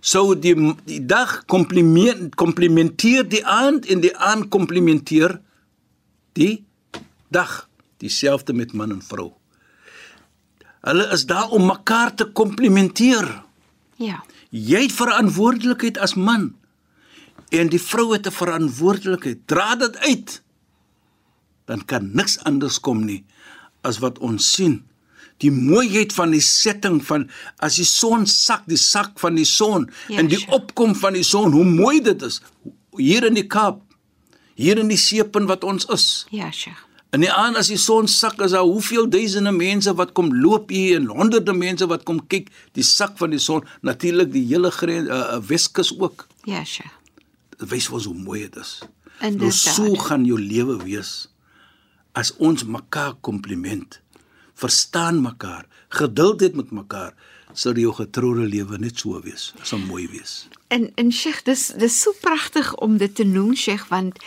sou 0.00 0.34
die 0.38 0.54
die 0.84 1.00
dag 1.06 1.44
komplement 1.46 2.34
komplementeer 2.36 3.28
die 3.28 3.44
aand 3.44 3.86
en 3.86 4.00
die 4.00 4.14
aand 4.16 4.48
komplementeer 4.48 5.40
die 6.38 6.64
dag 7.28 7.68
dieselfde 7.98 8.52
met 8.52 8.72
man 8.72 8.92
en 8.92 9.02
vrou 9.02 9.32
hulle 10.86 11.08
is 11.12 11.26
daar 11.26 11.50
om 11.50 11.66
mekaar 11.66 12.14
te 12.14 12.24
komplementeer 12.24 13.42
Ja. 13.98 14.22
jy 14.50 14.82
het 14.86 14.92
verantwoordelikheid 14.92 15.98
as 15.98 16.14
man 16.14 16.54
En 17.48 17.70
die 17.72 17.80
vrou 17.80 18.12
het 18.12 18.26
'n 18.26 18.30
verantwoordelikheid. 18.30 19.46
Dra 19.46 19.76
dit 19.76 19.96
uit. 19.96 20.42
Dan 21.64 21.84
kan 21.84 22.10
niks 22.12 22.38
anders 22.38 22.80
kom 22.80 23.04
nie 23.04 23.24
as 23.80 23.98
wat 23.98 24.18
ons 24.18 24.52
sien. 24.52 24.86
Die 25.42 25.50
mooiheid 25.54 26.12
van 26.12 26.32
die 26.34 26.42
setting 26.42 26.98
van 27.06 27.28
as 27.62 27.76
die 27.78 27.86
son 27.86 28.26
sak, 28.26 28.64
die 28.66 28.76
sak 28.80 29.18
van 29.22 29.38
die 29.38 29.46
son 29.46 29.86
Ja, 30.08 30.18
en 30.18 30.28
die 30.30 30.38
sure. 30.40 30.52
opkom 30.58 30.94
van 30.98 31.14
die 31.14 31.22
son, 31.26 31.52
hoe 31.54 31.64
mooi 31.64 32.00
dit 32.02 32.22
is. 32.22 32.40
Hier 32.98 33.24
in 33.28 33.34
die 33.38 33.46
Kaap, 33.46 33.80
hier 34.58 34.78
in 34.78 34.88
die 34.90 34.98
seepunt 34.98 35.48
wat 35.48 35.64
ons 35.64 35.86
is. 35.94 36.26
Ja, 36.34 36.50
Sheikh. 36.50 36.84
In 37.14 37.22
die 37.24 37.30
aand 37.32 37.56
as 37.56 37.70
die 37.72 37.78
son 37.80 38.08
sak, 38.10 38.36
is 38.44 38.52
daar 38.52 38.66
hoeveel 38.68 39.06
duisende 39.08 39.52
mense 39.54 39.94
wat 39.96 40.10
kom 40.12 40.28
loop 40.42 40.68
hier 40.74 40.98
en 40.98 41.06
honderde 41.08 41.54
mense 41.56 41.86
wat 41.88 42.02
kom 42.04 42.18
kyk 42.28 42.50
die 42.76 42.84
sak 42.84 43.14
van 43.16 43.30
die 43.32 43.40
son. 43.40 43.64
Natuurlik 43.86 44.32
die 44.34 44.44
hele 44.50 44.68
grens 44.74 45.08
uh, 45.08 45.38
Weskus 45.48 45.94
ook. 45.96 46.26
Ja, 46.44 46.64
Sheikh. 46.64 46.92
Dit 47.56 47.70
wys 47.70 47.88
ons 47.88 48.04
hoe 48.10 48.14
mooi 48.18 48.42
dit 48.44 48.58
is. 48.60 48.74
Inderdaad. 49.22 49.40
Nou 49.40 49.52
so 49.94 49.94
gaan 50.04 50.26
jou 50.28 50.36
lewe 50.40 50.76
wees 50.84 51.28
as 52.18 52.32
ons 52.42 52.64
mekaar 52.66 53.14
kompliment, 53.22 54.00
verstaan 54.58 55.22
mekaar, 55.22 55.66
geduld 55.88 56.40
het 56.40 56.58
met 56.58 56.70
mekaar, 56.74 57.14
sal 57.54 57.78
jou 57.80 57.94
getroude 57.94 58.46
lewe 58.50 58.78
net 58.78 58.98
so 58.98 59.20
wees. 59.24 59.52
Sal 59.62 59.80
mooi 59.86 60.08
wees. 60.10 60.46
En 60.74 60.90
en 61.00 61.12
Sheikh, 61.14 61.44
dis 61.46 61.70
dis 61.78 62.02
so 62.02 62.14
pragtig 62.20 62.74
om 62.84 62.98
dit 63.00 63.14
te 63.14 63.24
noem, 63.24 63.54
Sheikh, 63.56 63.88
want 63.92 64.18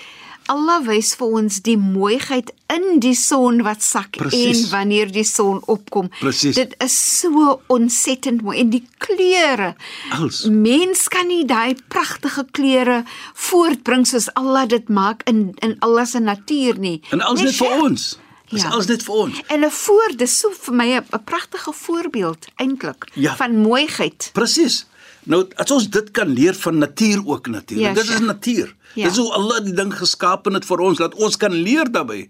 Allah 0.49 0.79
wys 0.83 1.13
vir 1.19 1.35
ons 1.37 1.59
die 1.63 1.77
mooiheid 1.77 2.49
in 2.73 2.97
die 3.03 3.13
son 3.15 3.61
wat 3.63 3.83
sak 3.85 4.17
Presies. 4.17 4.63
en 4.65 4.71
wanneer 4.71 5.11
die 5.13 5.25
son 5.27 5.61
opkom. 5.69 6.09
Presies. 6.19 6.57
Dit 6.57 6.73
is 6.83 6.95
so 7.19 7.59
ontsettend 7.71 8.41
mooi 8.41 8.57
en 8.63 8.71
die 8.73 8.83
kleure. 9.03 9.75
Als. 10.17 10.43
Mens 10.49 11.05
kan 11.13 11.29
nie 11.29 11.45
daai 11.45 11.77
pragtige 11.93 12.47
kleure 12.57 13.03
voortbring 13.33 14.07
soos 14.07 14.31
Allah 14.33 14.65
dit 14.67 14.89
maak 14.89 15.23
in 15.29 15.51
in 15.61 15.77
Allah 15.79 16.05
se 16.09 16.19
natuur 16.19 16.79
nie. 16.79 16.99
En 17.11 17.21
alles 17.21 17.51
net 17.51 17.61
vir 17.61 17.81
ons. 17.85 18.11
Dis 18.51 18.61
Ja. 18.61 18.69
alles 18.69 18.85
net 18.87 19.03
vir 19.03 19.13
ons. 19.15 19.41
En 19.47 19.59
'n 19.65 19.71
voor, 19.71 20.11
dis 20.17 20.39
so 20.39 20.51
vir 20.51 20.73
my 20.75 20.95
'n 20.97 21.23
pragtige 21.23 21.71
voorbeeld 21.73 22.47
eintlik 22.55 23.09
Ja. 23.13 23.35
van 23.35 23.55
mooiheid. 23.57 24.29
Presies. 24.33 24.85
Nou 25.23 25.47
as 25.55 25.71
ons 25.71 25.89
dit 25.89 26.11
kan 26.11 26.27
leer 26.27 26.53
van 26.55 26.77
natuur 26.77 27.21
ook 27.25 27.47
natuurlik. 27.47 27.87
Ja, 27.87 27.93
dit 27.93 28.03
is 28.03 28.09
Sheikh. 28.09 28.25
natuur. 28.25 28.75
Ja. 28.95 29.07
Dis 29.07 29.17
hoe 29.17 29.31
Allah 29.33 29.63
die 29.63 29.73
ding 29.73 29.93
geskaap 29.97 30.45
het 30.45 30.65
vir 30.65 30.77
ons 30.79 30.97
dat 30.97 31.15
ons 31.15 31.37
kan 31.37 31.51
leer 31.51 31.91
daarbey. 31.91 32.29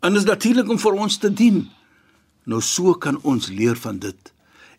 En 0.00 0.12
dit 0.12 0.22
is 0.22 0.28
natuurlik 0.28 0.68
om 0.68 0.78
vir 0.78 0.92
ons 0.92 1.16
te 1.16 1.32
dien. 1.32 1.70
Nou 2.44 2.60
so 2.60 2.94
kan 2.94 3.18
ons 3.22 3.48
leer 3.48 3.76
van 3.76 3.98
dit 3.98 4.32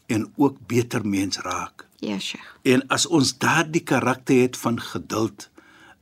en 0.08 0.32
ook 0.38 0.58
beter 0.68 1.06
mens 1.06 1.38
raak. 1.38 1.86
Ja, 2.00 2.20
Sheikh. 2.20 2.44
En 2.64 2.88
as 2.88 3.06
ons 3.06 3.38
daardie 3.38 3.84
karakter 3.84 4.42
het 4.42 4.58
van 4.58 4.80
geduld 4.82 5.50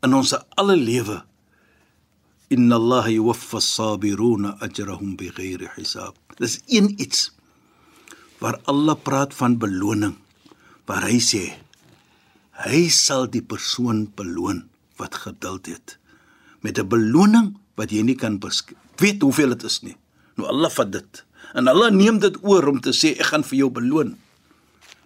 in 0.02 0.14
ons 0.14 0.34
alle 0.56 0.76
lewe 0.76 1.24
Inna 2.50 2.76
Allah 2.80 3.10
yuwaffa 3.12 3.60
as-sabiruna 3.60 4.56
ajrahum 4.64 5.18
bighairi 5.20 5.68
hisab. 5.76 6.16
Dis 6.40 6.62
een 6.72 6.96
iets 6.96 7.32
waar 8.40 8.56
Allah 8.72 8.96
praat 8.96 9.34
van 9.36 9.58
beloning 9.60 10.16
waar 10.88 11.04
hy 11.10 11.20
sê 11.20 11.44
hy 12.64 12.88
sal 12.88 13.28
die 13.28 13.44
persoon 13.44 14.06
beloon 14.16 14.64
wat 14.96 15.20
geduld 15.26 15.68
het 15.68 15.98
met 16.64 16.80
'n 16.80 16.88
beloning 16.88 17.60
wat 17.76 17.92
jy 17.92 18.02
nie 18.02 18.16
kan 18.16 18.40
weet 18.98 19.22
hoeveel 19.22 19.50
dit 19.50 19.64
is 19.64 19.84
nie. 19.84 19.98
Nou 20.38 20.48
Allah 20.48 20.72
vat 20.72 20.92
dit 20.92 21.26
en 21.54 21.68
Allah 21.68 21.92
neem 21.92 22.20
dit 22.20 22.36
oor 22.44 22.68
om 22.68 22.80
te 22.80 22.94
sê 22.96 23.12
ek 23.20 23.28
gaan 23.32 23.44
vir 23.44 23.58
jou 23.58 23.70
beloon. 23.70 24.16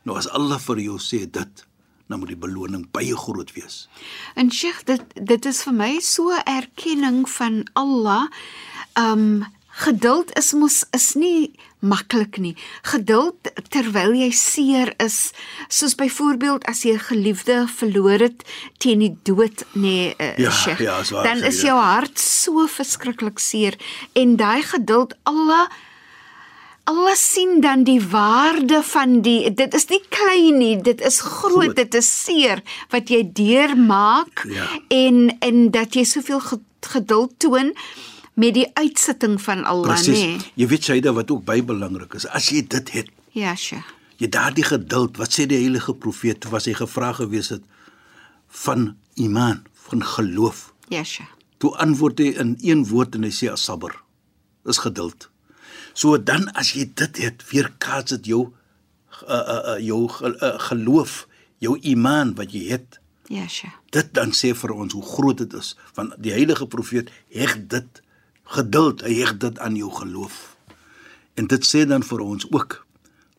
Nou 0.05 0.17
as 0.17 0.27
Allah 0.29 0.59
vir 0.59 0.79
jou 0.79 0.97
sê 0.99 1.25
dit, 1.25 1.65
dan 2.11 2.19
moet 2.21 2.33
die 2.33 2.39
beloning 2.39 2.85
baie 2.93 3.15
groot 3.17 3.51
wees. 3.55 3.87
En 4.35 4.51
Sheikh, 4.51 4.83
dit 4.85 5.01
dit 5.15 5.45
is 5.49 5.63
vir 5.67 5.73
my 5.73 5.91
so 6.03 6.35
erkenning 6.45 7.23
van 7.37 7.63
Allah. 7.73 8.27
Um 8.99 9.45
geduld 9.81 10.33
is 10.37 10.51
mos 10.53 10.83
is 10.91 11.13
nie 11.15 11.51
maklik 11.81 12.37
nie. 12.37 12.53
Geduld 12.85 13.49
terwyl 13.73 14.13
jy 14.13 14.29
seer 14.35 14.91
is, 15.01 15.31
soos 15.71 15.95
byvoorbeeld 15.97 16.67
as 16.69 16.83
jy 16.85 16.93
'n 16.93 17.07
geliefde 17.09 17.67
verloor 17.67 18.19
het 18.19 18.43
teen 18.77 18.99
die 18.99 19.17
dood, 19.23 19.65
nê, 19.73 19.81
nee, 19.81 20.15
uh, 20.19 20.37
Ja, 20.37 20.51
Sheikh. 20.51 20.79
ja, 20.79 20.99
is 20.99 21.09
waar, 21.09 21.23
dan 21.23 21.43
is 21.43 21.61
jou 21.61 21.79
hart 21.79 22.19
so 22.19 22.67
verskriklik 22.67 23.39
seer 23.39 23.75
en 24.13 24.35
daai 24.35 24.61
geduld 24.61 25.15
Allah 25.23 25.69
Allah 26.89 27.15
sien 27.15 27.61
dan 27.61 27.83
die 27.83 28.01
waarde 28.01 28.81
van 28.83 29.21
die 29.21 29.53
dit 29.53 29.73
is 29.77 29.85
nie 29.89 30.01
klein 30.09 30.57
nie, 30.57 30.81
dit 30.81 31.01
is 31.01 31.19
groot, 31.21 31.51
Groot. 31.63 31.75
dit 31.75 31.93
is 31.95 32.09
seer 32.23 32.61
wat 32.89 33.09
jy 33.09 33.21
deurmaak 33.33 34.45
Ja. 34.49 34.67
en 34.89 35.37
en 35.39 35.71
dat 35.71 35.93
jy 35.93 36.03
soveel 36.03 36.39
ge- 36.39 36.59
geduld 36.81 37.39
toon 37.39 37.73
met 38.33 38.53
die 38.53 38.67
uitsitting 38.73 39.41
van 39.41 39.63
Allah, 39.63 39.93
Presies. 39.93 40.19
nê. 40.23 40.51
Jy 40.55 40.67
weet 40.67 40.83
Shaida 40.83 41.13
wat 41.13 41.31
ook 41.31 41.43
baie 41.45 41.63
belangrik 41.63 42.13
is. 42.13 42.25
As 42.27 42.49
jy 42.49 42.61
dit 42.67 42.91
het, 42.91 43.09
Ja, 43.31 43.55
Sheikh. 43.55 43.85
jy 44.17 44.27
daardie 44.29 44.63
geduld, 44.63 45.17
wat 45.17 45.31
sê 45.33 45.45
die 45.45 45.57
heilige 45.57 45.93
profeet 45.93 46.39
toe 46.41 46.51
was 46.51 46.65
hy 46.65 46.73
gevra 46.73 47.13
gewees 47.13 47.49
het 47.49 47.61
van 48.47 48.95
iman, 49.15 49.63
van 49.73 50.03
geloof. 50.03 50.73
Ja, 50.89 51.03
Sheikh. 51.03 51.29
Toe 51.57 51.77
antwoord 51.77 52.17
hy 52.19 52.25
in 52.39 52.57
een 52.61 52.85
woord 52.87 53.15
en 53.15 53.23
hy 53.23 53.29
sê 53.31 53.51
as-sabr. 53.51 53.93
Dis 54.65 54.77
geduld. 54.77 55.29
So 55.93 56.17
dan 56.23 56.49
as 56.55 56.71
jy 56.73 56.91
dit 56.95 57.17
het, 57.17 57.43
weerkaats 57.51 58.11
dit 58.15 58.25
jou 58.25 58.41
uh, 58.47 59.29
uh, 59.29 59.59
uh, 59.75 59.79
jou 59.85 60.07
uh, 60.21 60.53
geloof, 60.69 61.27
jou 61.57 61.77
iman 61.81 62.35
wat 62.35 62.51
jy 62.53 62.67
het. 62.71 62.99
Ja, 63.31 63.47
Sheikh. 63.47 63.75
Dit 63.95 64.13
dan 64.13 64.31
sê 64.35 64.53
vir 64.55 64.71
ons 64.75 64.93
hoe 64.93 65.03
groot 65.03 65.37
dit 65.37 65.53
is. 65.53 65.75
Want 65.95 66.15
die 66.19 66.31
heilige 66.31 66.67
profeet 66.67 67.11
heg 67.31 67.57
dit 67.71 68.01
geduld, 68.43 69.01
hy 69.07 69.13
heg 69.21 69.37
dit 69.39 69.59
aan 69.59 69.75
jou 69.79 69.91
geloof. 69.91 70.55
En 71.39 71.47
dit 71.47 71.63
sê 71.67 71.85
dan 71.87 72.03
vir 72.03 72.19
ons 72.19 72.47
ook 72.51 72.81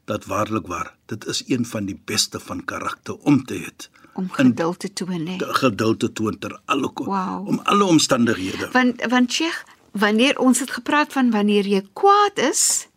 dat 0.08 0.24
waarlik 0.26 0.66
waar, 0.66 0.94
dit 1.06 1.24
is 1.26 1.42
een 1.46 1.66
van 1.68 1.84
die 1.86 1.98
beste 2.04 2.40
van 2.40 2.64
karakter 2.64 3.14
om 3.28 3.44
te 3.44 3.54
het. 3.54 3.90
Om 4.14 4.30
geduld 4.30 4.78
te 4.78 4.92
toon. 4.92 5.24
Te 5.38 5.48
geduld 5.60 5.98
te 6.00 6.12
toon 6.12 6.38
ter 6.38 6.60
alle 6.64 6.88
ko- 6.92 7.04
Wauw. 7.04 7.44
om 7.46 7.60
alle 7.64 7.84
omstandighede. 7.84 8.68
Want 8.72 9.04
want 9.08 9.32
Sheikh, 9.32 9.62
wanneer 9.92 10.38
ons 10.38 10.58
het 10.60 10.70
gepraat 10.70 11.12
van 11.12 11.30
wanneer 11.30 11.66
jy 11.66 11.82
kwaad 11.92 12.38
is 12.50 12.88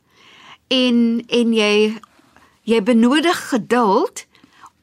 en 0.67 1.23
en 1.27 1.53
jy 1.53 1.97
jy 2.65 2.79
benodig 2.83 3.49
geduld 3.49 4.25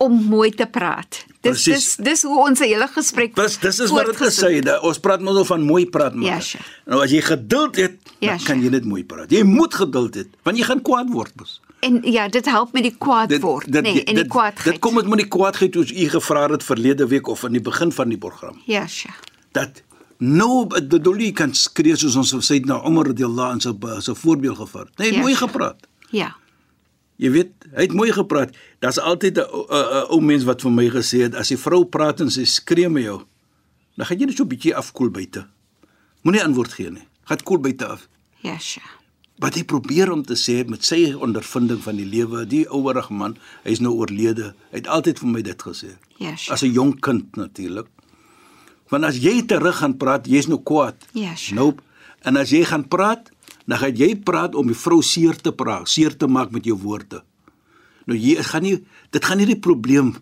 om 0.02 0.16
mooi 0.26 0.50
te 0.50 0.66
praat. 0.66 1.24
Dis 1.42 1.62
Presies. 1.64 1.96
dis 1.96 2.04
dis 2.06 2.22
hoe 2.22 2.38
ons 2.48 2.58
hele 2.62 2.86
gesprek 2.90 3.34
Dis 3.38 3.58
dis 3.62 3.78
is 3.84 3.90
wat 3.90 4.06
dit 4.10 4.16
gesê 4.18 4.52
het. 4.58 4.68
Ons 4.82 4.98
praat 5.02 5.20
mos 5.22 5.36
al 5.36 5.44
van 5.46 5.62
mooi 5.66 5.86
praat 5.86 6.14
maar. 6.14 6.26
Ja, 6.36 6.40
sure. 6.40 6.64
Nou 6.86 7.02
as 7.02 7.10
jy 7.10 7.20
geduld 7.22 7.76
het, 7.76 7.98
Ja, 8.22 8.36
dan 8.36 8.38
kan 8.38 8.56
sure. 8.56 8.62
jy 8.62 8.70
net 8.70 8.84
mooi 8.86 9.04
praat. 9.04 9.30
Jy 9.34 9.42
moet 9.42 9.74
geduld 9.74 10.14
hê, 10.16 10.24
want 10.46 10.58
jy 10.58 10.64
gaan 10.64 10.82
kwaad 10.82 11.08
word 11.10 11.32
mos. 11.40 11.60
En 11.82 11.98
ja, 12.06 12.28
dit 12.28 12.46
help 12.46 12.72
met 12.72 12.82
die 12.86 12.94
kwaad 12.98 13.32
word, 13.42 13.66
nê, 13.66 13.80
nee, 13.82 14.04
en 14.04 14.14
die 14.14 14.26
kwaadheid. 14.30 14.68
Dit 14.74 14.78
kom 14.78 14.94
met 14.94 15.06
met 15.10 15.18
die 15.24 15.28
kwaadheid 15.28 15.74
soos 15.74 15.90
u 15.90 16.04
gevra 16.12 16.44
het 16.52 16.62
verlede 16.62 17.06
week 17.10 17.26
of 17.26 17.42
in 17.42 17.52
die 17.58 17.60
begin 17.62 17.90
van 17.92 18.08
die 18.08 18.18
program. 18.18 18.60
Ja, 18.70 18.86
Sheikh. 18.86 19.18
Dat 19.52 19.82
nou 20.22 20.66
bedoel 20.70 21.18
jy 21.26 21.32
kan 21.36 21.54
skree 21.58 21.96
soos 21.98 22.16
ons 22.20 22.32
sê 22.46 22.60
na 22.64 22.78
Omar 22.86 23.08
radhiyallahu 23.10 23.56
anhu 23.56 23.60
se 23.60 24.02
se 24.06 24.14
voorbeeld 24.14 24.56
gevat. 24.62 24.88
Hy 24.98 25.04
het 25.04 25.14
Ja, 25.14 25.20
mooi 25.20 25.34
sure. 25.34 25.48
gepraat. 25.48 25.86
Ja. 26.12 26.36
Jy 27.18 27.30
weet, 27.30 27.52
hy 27.76 27.82
het 27.82 27.92
mooi 27.92 28.12
gepraat. 28.12 28.54
Daar's 28.80 28.98
altyd 28.98 29.36
'n 29.38 29.46
ou- 29.50 29.66
'n 29.70 30.04
'n 30.06 30.06
ou 30.10 30.20
mens 30.20 30.44
wat 30.44 30.62
vir 30.62 30.70
my 30.70 30.88
gesê 30.90 31.22
het 31.22 31.34
as 31.34 31.48
die 31.48 31.56
vrou 31.58 31.84
praat 31.84 32.20
en 32.20 32.30
sy 32.30 32.44
skree 32.44 32.88
met 32.88 33.02
jou, 33.04 33.22
dan 33.96 34.06
gaan 34.06 34.18
jy 34.18 34.26
net 34.26 34.36
so 34.36 34.44
'n 34.44 34.48
bietjie 34.48 34.74
afkoel 34.76 35.10
buite. 35.10 35.46
Moenie 36.22 36.44
antwoord 36.44 36.72
gee 36.72 36.90
nie. 36.90 37.06
Gaan 37.24 37.42
koel 37.42 37.58
buite 37.58 37.86
af. 37.86 38.08
Ja, 38.42 38.58
Sheikh. 38.58 38.86
Wat 39.38 39.54
hy 39.54 39.64
probeer 39.64 40.12
om 40.12 40.22
te 40.22 40.34
sê 40.34 40.68
met 40.68 40.84
sy 40.84 41.14
ondervinding 41.18 41.80
van 41.82 41.96
die 41.96 42.06
lewe, 42.06 42.46
die 42.46 42.68
ouerige 42.68 43.12
man, 43.12 43.36
hy's 43.64 43.80
nou 43.80 43.92
oorlede. 43.94 44.54
Hy 44.70 44.76
het 44.78 44.86
altyd 44.86 45.18
vir 45.18 45.28
my 45.28 45.42
dit 45.42 45.62
gesê. 45.62 45.96
Ja, 46.18 46.36
sure. 46.36 46.52
As 46.54 46.62
'n 46.62 46.72
jong 46.72 47.00
kind 47.00 47.36
natuurlik. 47.36 47.86
Want 48.92 49.04
as 49.08 49.16
jy 49.22 49.38
terug 49.48 49.78
gaan 49.80 49.94
praat, 49.96 50.26
jy's 50.28 50.46
nou 50.52 50.58
kwaad. 50.60 50.98
Ja, 51.16 51.32
sure. 51.34 51.56
Nope. 51.56 51.80
En 52.28 52.36
as 52.36 52.50
jy 52.52 52.60
gaan 52.68 52.84
praat, 52.92 53.30
dan 53.66 53.78
gaan 53.80 53.96
jy 53.96 54.10
praat 54.20 54.54
om 54.58 54.66
die 54.68 54.76
vrou 54.76 55.00
seer 55.02 55.38
te 55.40 55.52
praat, 55.52 55.88
seer 55.88 56.12
te 56.16 56.28
maak 56.28 56.52
met 56.52 56.66
jou 56.68 56.76
woorde. 56.82 57.22
Nou 58.06 58.18
jy 58.18 58.36
gaan 58.42 58.62
nie 58.66 58.76
dit 59.14 59.24
gaan 59.24 59.38
nie 59.40 59.46
die 59.48 59.60
probleem 59.60 60.12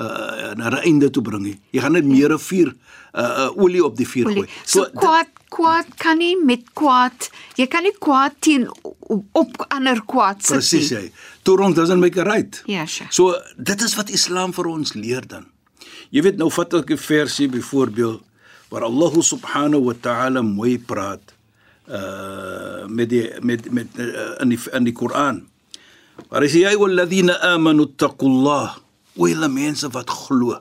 uh 0.00 0.54
na 0.56 0.70
'n 0.70 0.80
einde 0.84 1.10
toe 1.10 1.22
bring 1.22 1.42
nie. 1.42 1.58
Jy 1.72 1.80
gaan 1.80 1.92
net 1.92 2.04
meer 2.04 2.32
'n 2.32 2.38
vuur 2.38 2.68
uh, 3.14 3.20
uh 3.22 3.50
olie 3.56 3.84
op 3.84 3.96
die 3.96 4.06
vuur 4.06 4.26
Olie. 4.26 4.36
gooi. 4.44 4.48
So 4.64 4.84
dit- 4.84 4.94
kwaad 4.94 5.28
kwaad 5.48 5.86
kan 5.96 6.18
nie 6.18 6.36
met 6.44 6.62
kwaad. 6.74 7.30
Jy 7.56 7.66
kan 7.66 7.82
nie 7.82 7.92
kwaad 7.98 8.32
teen 8.40 8.68
op, 8.82 9.24
op 9.32 9.64
ander 9.68 10.00
kwaad 10.06 10.38
sit 10.44 10.56
Presies 10.56 10.90
nie. 10.90 10.98
hy. 10.98 11.12
Two 11.42 11.54
wrongs 11.56 11.74
doesn't 11.76 12.00
make 12.00 12.20
a 12.20 12.24
right. 12.24 12.62
Ja, 12.66 12.86
Sheikh. 12.86 13.12
So 13.12 13.34
dit 13.56 13.82
is 13.82 13.94
wat 13.96 14.08
Islam 14.10 14.52
vir 14.52 14.66
ons 14.66 14.92
leer 14.94 15.26
dan. 15.26 15.46
Jy 16.10 16.24
weet 16.24 16.38
nou 16.40 16.50
vat 16.50 16.74
ek 16.74 16.90
'n 16.90 16.98
versie 16.98 17.48
byvoorbeeld 17.48 18.22
waar 18.70 18.86
Allah 18.86 19.14
subhanahu 19.20 19.84
wa 19.90 19.94
ta'ala 19.94 20.42
mooi 20.42 20.78
praat 20.78 21.34
uh 21.90 22.86
met 22.86 23.10
die 23.10 23.26
met 23.42 23.70
met 23.70 23.88
uh, 23.98 24.40
in 24.40 24.48
die 24.54 24.60
in 24.72 24.84
die 24.84 24.94
Koran. 24.94 25.46
Waar 26.30 26.42
hy 26.42 26.50
sê 26.50 26.64
ja 26.64 26.74
walladhina 26.78 27.38
amanu 27.54 27.86
taqullah 27.96 28.78
wa 29.14 29.26
ila 29.28 29.48
mense 29.48 29.88
wat 29.90 30.10
glo. 30.10 30.60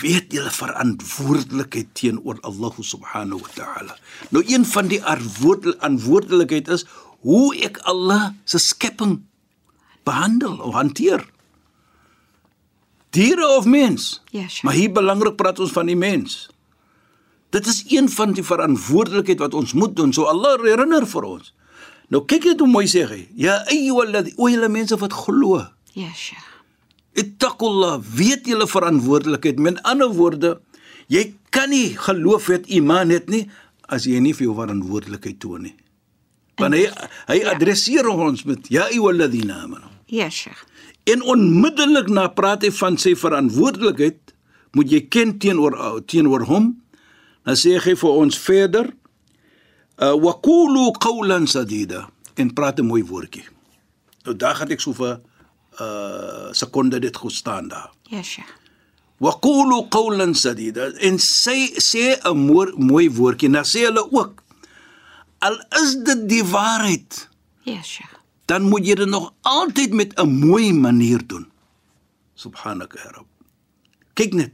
weet 0.00 0.32
julle 0.32 0.50
verantwoordelikheid 0.54 1.90
teenoor 1.98 2.38
Allah 2.46 2.74
subhanahu 2.78 3.42
wa 3.42 3.50
ta'ala. 3.54 3.94
Nou 4.30 4.42
een 4.46 4.64
van 4.64 4.88
die 4.88 5.00
verantwoordelikheid 5.02 6.68
is 6.68 6.86
hoe 7.26 7.54
ek 7.64 7.80
Allah 7.88 8.32
se 8.44 8.58
skepping 8.58 9.22
behandel 10.04 10.60
of 10.60 10.74
hanteer. 10.76 11.24
Diere 13.14 13.46
of 13.56 13.64
mens? 13.70 14.20
Ja, 14.34 14.48
sure. 14.48 14.66
Maar 14.66 14.74
hier 14.78 14.92
belangrik 14.92 15.36
praat 15.38 15.60
ons 15.62 15.72
van 15.74 15.86
die 15.90 15.96
mens. 15.98 16.48
Dit 17.54 17.66
is 17.70 17.84
een 17.88 18.08
van 18.10 18.32
die 18.34 18.42
verantwoordelikheid 18.42 19.38
wat 19.38 19.54
ons 19.54 19.72
moet 19.78 19.94
doen. 19.96 20.12
So 20.12 20.26
Allah 20.30 20.56
herinner 20.64 21.06
vir 21.06 21.26
ons. 21.28 21.52
Nou 22.10 22.24
kyk 22.28 22.44
net 22.50 22.60
hoe 22.60 22.68
mooi 22.68 22.86
sê 22.90 23.04
hy. 23.08 23.20
Ja 23.38 23.60
ayyuhalladhi 23.70 24.34
o 24.36 24.48
julle 24.50 24.68
mense 24.68 24.98
wat 25.00 25.14
glo. 25.14 25.60
Ja, 25.94 26.10
Sheikh. 26.14 26.50
Ittaqullah, 27.14 28.00
weet 28.18 28.48
julle 28.50 28.66
verantwoordelikheid. 28.66 29.58
Met 29.62 29.78
ander 29.86 30.10
woorde, 30.10 30.56
jy 31.06 31.28
kan 31.54 31.70
nie 31.70 31.94
geloof 31.96 32.48
het 32.50 32.66
iman 32.74 33.12
het 33.14 33.28
nie 33.30 33.44
as 33.94 34.08
jy 34.10 34.18
nie 34.24 34.34
vir 34.34 34.48
jou 34.48 34.56
verantwoordelikheid 34.58 35.38
toon 35.42 35.68
nie. 35.68 35.74
Want 36.58 36.74
hy 36.74 36.84
hy 37.30 37.38
Ja. 37.40 37.52
adresseer 37.54 38.08
ons 38.08 38.42
met 38.44 38.66
ja 38.68 38.88
ayyuhalladhina 38.90 39.62
amanu. 39.62 39.86
Ja, 40.10 40.28
Sheikh. 40.30 40.64
En 41.04 41.22
onmiddellik 41.22 42.08
na 42.08 42.28
praat 42.32 42.64
hy 42.64 42.70
van 42.72 42.96
sy 43.00 43.12
verantwoordelikheid 43.18 44.32
moet 44.74 44.90
jy 44.90 45.00
ken 45.12 45.36
teenoor 45.38 45.76
teenoor 46.08 46.46
hom. 46.48 46.72
Dan 47.44 47.58
sê 47.60 47.76
hy 47.76 47.94
vir 48.00 48.20
ons 48.24 48.38
verder 48.40 48.88
uh, 50.00 50.14
wa 50.16 50.32
qulu 50.42 50.90
qawlan 51.02 51.46
sadida 51.50 52.06
en 52.40 52.52
praat 52.54 52.80
'n 52.80 52.88
mooi 52.88 53.04
woordjie. 53.04 53.44
Nou 54.24 54.36
daar 54.36 54.56
gaan 54.56 54.70
ek 54.70 54.80
so 54.80 54.92
vir 54.92 55.20
uh 55.80 56.52
sekonde 56.52 56.98
dit 56.98 57.16
goed 57.16 57.32
staan 57.32 57.68
daar. 57.68 57.90
Ja, 58.10 58.22
Sheikh. 58.22 58.50
Wa 59.18 59.34
qulu 59.42 59.88
qawlan 59.90 60.34
sadida 60.34 60.90
en 60.98 61.18
sê 61.18 61.74
sê 61.78 62.16
'n 62.22 62.36
mooi 62.36 62.72
mooi 62.76 63.10
woordjie. 63.10 63.48
Nou 63.48 63.64
sê 63.64 63.84
hulle 63.84 64.08
ook 64.10 64.42
al 65.38 65.60
is 65.82 65.96
dit 65.96 66.28
die 66.28 66.44
waarheid 66.44 67.28
Ja, 67.64 67.82
Sheikh. 67.82 68.13
Dan 68.50 68.68
moet 68.68 68.86
jy 68.86 68.94
dit 68.94 69.08
nog 69.08 69.32
altyd 69.40 69.92
met 69.92 70.14
'n 70.20 70.28
mooi 70.28 70.72
manier 70.72 71.26
doen. 71.26 71.46
Subhanaka 72.34 72.98
ya 72.98 73.10
Rabb. 73.10 73.28
Kyk 74.14 74.32
net. 74.34 74.52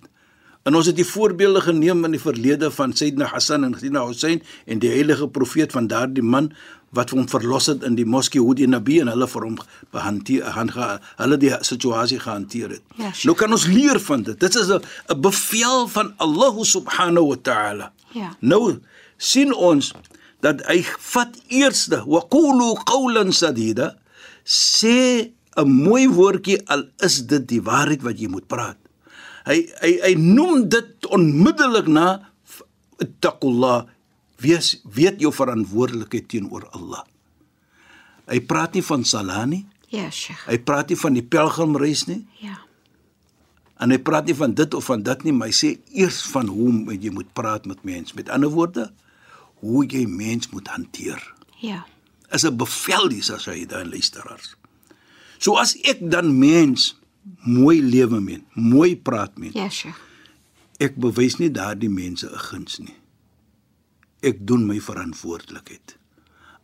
En 0.63 0.75
ons 0.77 0.87
het 0.87 0.97
die 0.97 1.07
voorbeelde 1.07 1.61
geneem 1.61 2.05
in 2.05 2.11
die 2.11 2.21
verlede 2.21 2.71
van 2.71 2.93
Sayyidina 2.93 3.25
Hassan 3.25 3.65
en 3.65 3.73
Sayyidina 3.73 4.07
Hussein 4.07 4.43
en 4.67 4.79
die 4.79 4.91
heilige 4.91 5.29
profeet 5.29 5.73
van 5.73 5.87
daardie 5.87 6.23
man 6.23 6.53
wat 6.91 7.11
hom 7.15 7.29
verlos 7.31 7.67
het 7.71 7.85
in 7.87 7.95
die 7.95 8.05
moskee 8.05 8.43
hoe 8.43 8.55
die 8.59 8.67
nabi 8.69 8.99
en 9.01 9.09
hulle 9.13 9.29
vir 9.31 9.47
hom 9.47 9.57
behanteer 9.95 10.51
han 10.57 10.73
hulle 10.75 11.39
die 11.41 11.53
situasie 11.67 12.19
gehanteer 12.21 12.77
het. 12.77 12.83
Ja, 12.97 13.13
Sheikh. 13.13 13.25
nou 13.25 13.37
kan 13.39 13.53
ons 13.53 13.67
leer 13.71 14.01
van 14.01 14.23
dit. 14.27 14.41
Dit 14.41 14.55
is 14.55 14.69
'n 14.69 15.21
bevel 15.21 15.89
van 15.89 16.13
Allah 16.17 16.63
subhanahu 16.63 17.27
wa 17.27 17.37
ta'ala. 17.43 17.93
Ja. 18.13 18.37
Nou 18.41 18.79
sien 19.17 19.55
ons 19.55 19.93
dat 20.41 20.63
hy 20.69 20.81
vat 21.13 21.37
eerste 21.49 22.03
wa 22.07 22.21
qulu 22.31 22.75
qawlan 22.89 23.33
sadida 23.33 23.97
sê 24.45 25.31
'n 25.57 25.69
mooi 25.69 26.07
woordjie 26.09 26.59
al 26.69 26.85
is 27.03 27.27
dit 27.27 27.47
die 27.49 27.61
waarheid 27.63 28.03
wat 28.03 28.19
jy 28.19 28.29
moet 28.29 28.47
praat. 28.49 28.79
Hy 29.45 29.69
hy 29.83 29.93
hy 30.03 30.15
noem 30.15 30.69
dit 30.69 31.07
onmiddellik 31.07 31.87
na 31.89 32.31
taqullah 33.21 33.87
wees 34.41 34.81
weet 34.85 35.21
jou 35.21 35.33
verantwoordelikheid 35.33 36.29
teenoor 36.29 36.65
Allah. 36.73 37.05
Hy 38.31 38.41
praat 38.41 38.75
nie 38.75 38.83
van 38.85 39.05
salah 39.05 39.45
nie, 39.47 39.67
Ja, 39.91 40.11
Sheikh. 40.11 40.47
hy 40.47 40.59
praat 40.59 40.89
nie 40.89 40.97
van 40.97 41.13
die 41.15 41.23
pelgrimreis 41.23 42.07
nie 42.07 42.27
Ja. 42.41 42.59
en 43.81 43.91
hy 43.91 43.99
praat 43.99 44.27
nie 44.27 44.35
van 44.35 44.55
dit 44.55 44.75
of 44.75 44.85
van 44.85 45.03
dat 45.03 45.25
nie, 45.25 45.33
maar 45.33 45.49
hy 45.49 45.53
sê 45.55 45.79
eers 45.93 46.23
van 46.31 46.47
hoe 46.47 46.71
moet 46.73 47.03
jy 47.03 47.11
moet 47.11 47.33
praat 47.35 47.67
met 47.67 47.83
mense. 47.85 48.15
Met 48.15 48.29
ander 48.29 48.49
woorde, 48.51 48.93
hoe 49.61 49.85
jy 49.87 50.07
mens 50.09 50.49
moet 50.51 50.69
hanteer. 50.69 51.21
Ja. 51.61 51.85
Is 52.33 52.45
'n 52.45 52.57
bevel 52.57 53.09
dis 53.09 53.31
as 53.31 53.45
hy 53.47 53.67
dan 53.67 53.89
luisteraars. 53.91 54.57
So 55.39 55.57
as 55.57 55.77
ek 55.83 55.99
dan 56.11 56.39
mens 56.39 56.97
mooi 57.45 57.83
lewe 57.83 58.21
met, 58.21 58.43
mooi 58.55 58.97
praat 58.97 59.39
met, 59.39 59.53
Ja, 59.55 59.69
Sheikh. 59.69 59.97
ek 60.79 60.97
bewys 60.97 61.37
nie 61.39 61.51
daardie 61.51 61.91
mense 61.91 62.27
'n 62.27 62.39
guns 62.39 62.79
nie. 62.79 62.97
Ek 64.23 64.47
doen 64.47 64.67
my 64.67 64.81
verantwoordelikheid. 64.81 65.97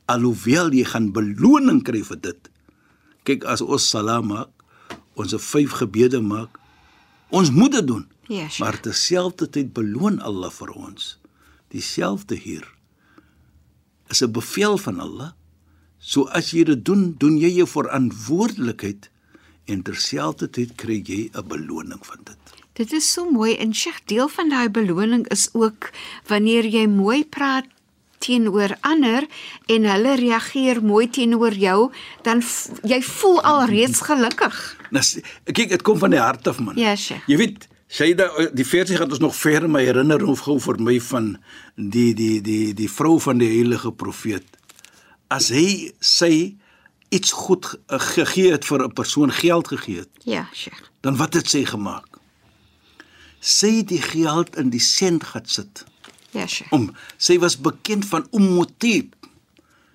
Alhoewel 0.07 0.71
jy 0.73 0.85
gaan 0.85 1.13
beloning 1.13 1.83
kry 1.83 2.03
vir 2.05 2.21
dit. 2.21 2.51
Kyk 3.25 3.45
as 3.45 3.61
ons 3.61 3.89
salam 3.91 4.27
maak, 4.27 4.51
ons 5.15 5.35
vyf 5.35 5.71
gebede 5.71 6.21
maak, 6.21 6.59
ons 7.31 7.51
moet 7.51 7.73
dit 7.73 7.87
doen. 7.87 8.07
Ja, 8.29 8.49
Sheikh. 8.49 8.59
Maar 8.59 8.81
terselfdertyd 8.81 9.73
beloon 9.73 10.21
Allah 10.21 10.51
vir 10.51 10.71
ons. 10.71 11.19
Dieselfde 11.71 12.35
hier 12.37 12.76
is 14.09 14.23
'n 14.23 14.33
bevel 14.33 14.79
van 14.79 15.01
Allah. 15.01 15.33
So 15.99 16.29
as 16.29 16.51
jy 16.51 16.65
dit 16.65 16.85
doen, 16.85 17.15
doen 17.19 17.39
jy 17.39 17.51
jou 17.57 17.67
verantwoordelikheid 17.67 19.11
en 19.67 19.83
terselfdertyd 19.83 20.75
kry 20.77 21.03
jy 21.05 21.31
'n 21.33 21.49
beloning 21.49 22.03
van 22.07 22.21
dit. 22.25 22.39
Dit 22.73 22.93
is 22.93 23.13
so 23.13 23.31
mooi 23.31 23.57
en 23.57 23.75
Sheikh, 23.75 24.05
deel 24.05 24.29
van 24.29 24.49
daai 24.49 24.69
beloning 24.69 25.29
is 25.29 25.49
ook 25.53 25.91
wanneer 26.29 26.67
jy 26.67 26.87
mooi 26.87 27.25
praat 27.25 27.65
teenoor 28.19 28.77
ander 28.81 29.27
en 29.67 29.85
hulle 29.85 30.17
reageer 30.17 30.83
mooi 30.85 31.09
teenoor 31.09 31.55
jou, 31.55 31.93
dan 32.23 32.43
jy 32.83 33.01
voel 33.03 33.41
al 33.43 33.65
reeds 33.71 34.01
gelukkig. 34.01 34.77
Nou 34.91 35.03
kyk, 35.45 35.69
dit 35.69 35.83
kom 35.83 35.99
van 35.99 36.11
die 36.11 36.21
hart 36.21 36.49
af 36.49 36.61
man. 36.61 36.77
Ja, 36.77 36.97
Sheikh. 36.97 37.25
Jy 37.27 37.37
weet, 37.37 37.69
Shaida, 37.89 38.27
die 38.53 38.65
versie 38.67 38.97
gaan 38.99 39.11
ons 39.15 39.23
nog 39.23 39.37
ver 39.39 39.69
my 39.71 39.85
herinner 39.87 40.21
hoe 40.27 40.35
gou 40.37 40.57
vir 40.61 40.81
my 40.83 40.97
van 41.07 41.37
die 41.77 42.13
die 42.19 42.41
die 42.43 42.73
die 42.75 42.89
vrou 42.91 43.19
van 43.23 43.39
die 43.39 43.49
heilige 43.53 43.93
profeet. 43.95 44.47
As 45.31 45.49
hy 45.55 45.93
sy 46.01 46.57
iets 47.15 47.31
goed 47.33 47.67
ge- 47.71 47.79
gegee 48.17 48.51
het 48.53 48.65
vir 48.67 48.83
'n 48.85 48.93
persoon 48.93 49.31
geld 49.31 49.69
gegee 49.69 49.99
het, 50.03 50.09
Ja, 50.25 50.49
Sheikh. 50.53 50.83
dan 51.03 51.17
wat 51.17 51.35
het 51.35 51.49
sy 51.49 51.65
gemaak? 51.65 52.19
Sy 53.41 53.77
het 53.77 53.89
die 53.89 54.03
geld 54.03 54.57
in 54.57 54.71
die 54.71 54.81
sent 54.81 55.25
gaan 55.25 55.47
sit. 55.47 55.85
Ja, 56.33 56.47
Sheikh. 56.47 56.73
Om 56.73 56.91
sy 57.19 57.39
was 57.39 57.57
bekend 57.61 58.05
van 58.07 58.27
Ummutib, 58.33 59.15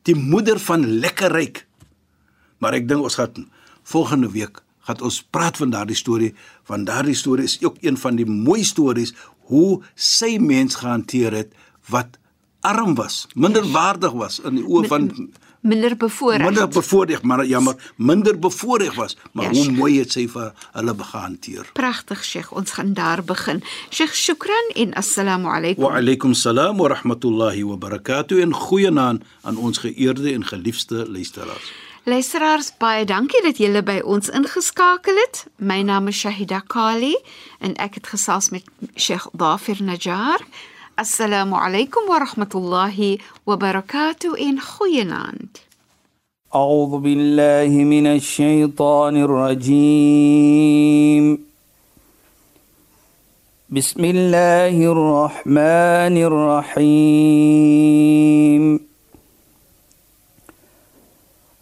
die 0.03 0.15
moeder 0.15 0.59
van 0.59 0.85
lekkerryk. 0.99 1.65
Maar 2.59 2.73
ek 2.73 2.87
dink 2.87 3.01
ons 3.03 3.15
gaan 3.15 3.51
volgende 3.83 4.31
week 4.31 4.61
gaan 4.81 5.01
ons 5.01 5.21
praat 5.29 5.57
van 5.57 5.69
daardie 5.69 5.95
storie, 5.95 6.33
want 6.67 6.85
daardie 6.87 7.15
storie 7.15 7.43
is 7.45 7.57
ook 7.63 7.77
een 7.81 7.97
van 7.97 8.15
die 8.15 8.25
mooi 8.25 8.63
stories 8.63 9.13
hoe 9.51 9.81
sy 9.95 10.37
mens 10.39 10.75
gehanteer 10.75 11.33
het 11.33 11.53
wat 11.89 12.17
arm 12.61 12.95
was, 12.95 13.27
minderwaardig 13.35 14.11
was 14.11 14.39
in 14.45 14.55
die 14.55 14.65
oë 14.65 14.87
van 14.87 15.11
Minder 15.61 15.93
bevoorreg. 15.97 16.41
minder 16.45 16.67
bevoordeel, 16.67 17.19
maar 17.21 17.45
jammer, 17.45 17.75
minder 17.97 18.39
bevoordeel 18.39 18.93
was, 18.95 19.17
maar 19.31 19.43
Ja, 19.45 19.49
hoe 19.51 19.63
Sheikh. 19.63 19.77
mooi 19.77 19.99
het 19.99 20.11
sy 20.11 20.27
vir 20.27 20.53
hulle 20.73 20.95
gehanteer. 20.97 21.69
Pragtig, 21.73 22.23
Sheikh. 22.25 22.51
Ons 22.51 22.71
gaan 22.71 22.93
daar 22.93 23.23
begin. 23.23 23.61
Sheikh, 23.89 24.13
shukran 24.13 24.71
en 24.73 24.93
assalamu 24.93 25.47
alaykum. 25.47 25.83
Wa 25.83 25.97
alaykum 25.97 26.33
salaam 26.33 26.77
wa 26.77 26.87
rahmatullahi 26.87 27.63
wa 27.63 27.75
barakatuh 27.77 28.41
en 28.41 28.53
goeienaand 28.53 29.23
aan 29.41 29.57
ons 29.57 29.77
geëerde 29.77 30.33
en 30.33 30.45
geliefde 30.45 31.05
luisteraars. 31.11 31.71
Luisteraars, 32.04 32.72
baie 32.78 33.04
dankie 33.04 33.42
dat 33.42 33.58
julle 33.58 33.82
by 33.82 34.00
ons 34.04 34.28
ingeskakel 34.30 35.16
het. 35.24 35.46
My 35.58 35.82
naam 35.82 36.06
is 36.08 36.20
Shahida 36.20 36.60
Kali 36.66 37.16
en 37.58 37.74
ek 37.82 37.94
het 37.98 38.06
gesels 38.06 38.50
met 38.54 38.64
Sheikh 38.94 39.26
Dafir 39.32 39.82
Najjar. 39.82 40.40
Assalamu 40.94 41.54
alaykum 41.58 42.06
wa 42.08 42.18
rahmatullahi 42.22 43.20
wa 43.44 43.56
barakatuh 43.56 44.38
en 44.38 44.60
goeienaand. 44.60 45.66
أعوذ 46.54 46.98
بالله 46.98 47.68
من 47.68 48.06
الشيطان 48.06 49.16
الرجيم 49.16 50.66
بسم 53.70 54.04
الله 54.04 54.92
الرحمن 54.92 56.16
الرحيم 56.76 57.66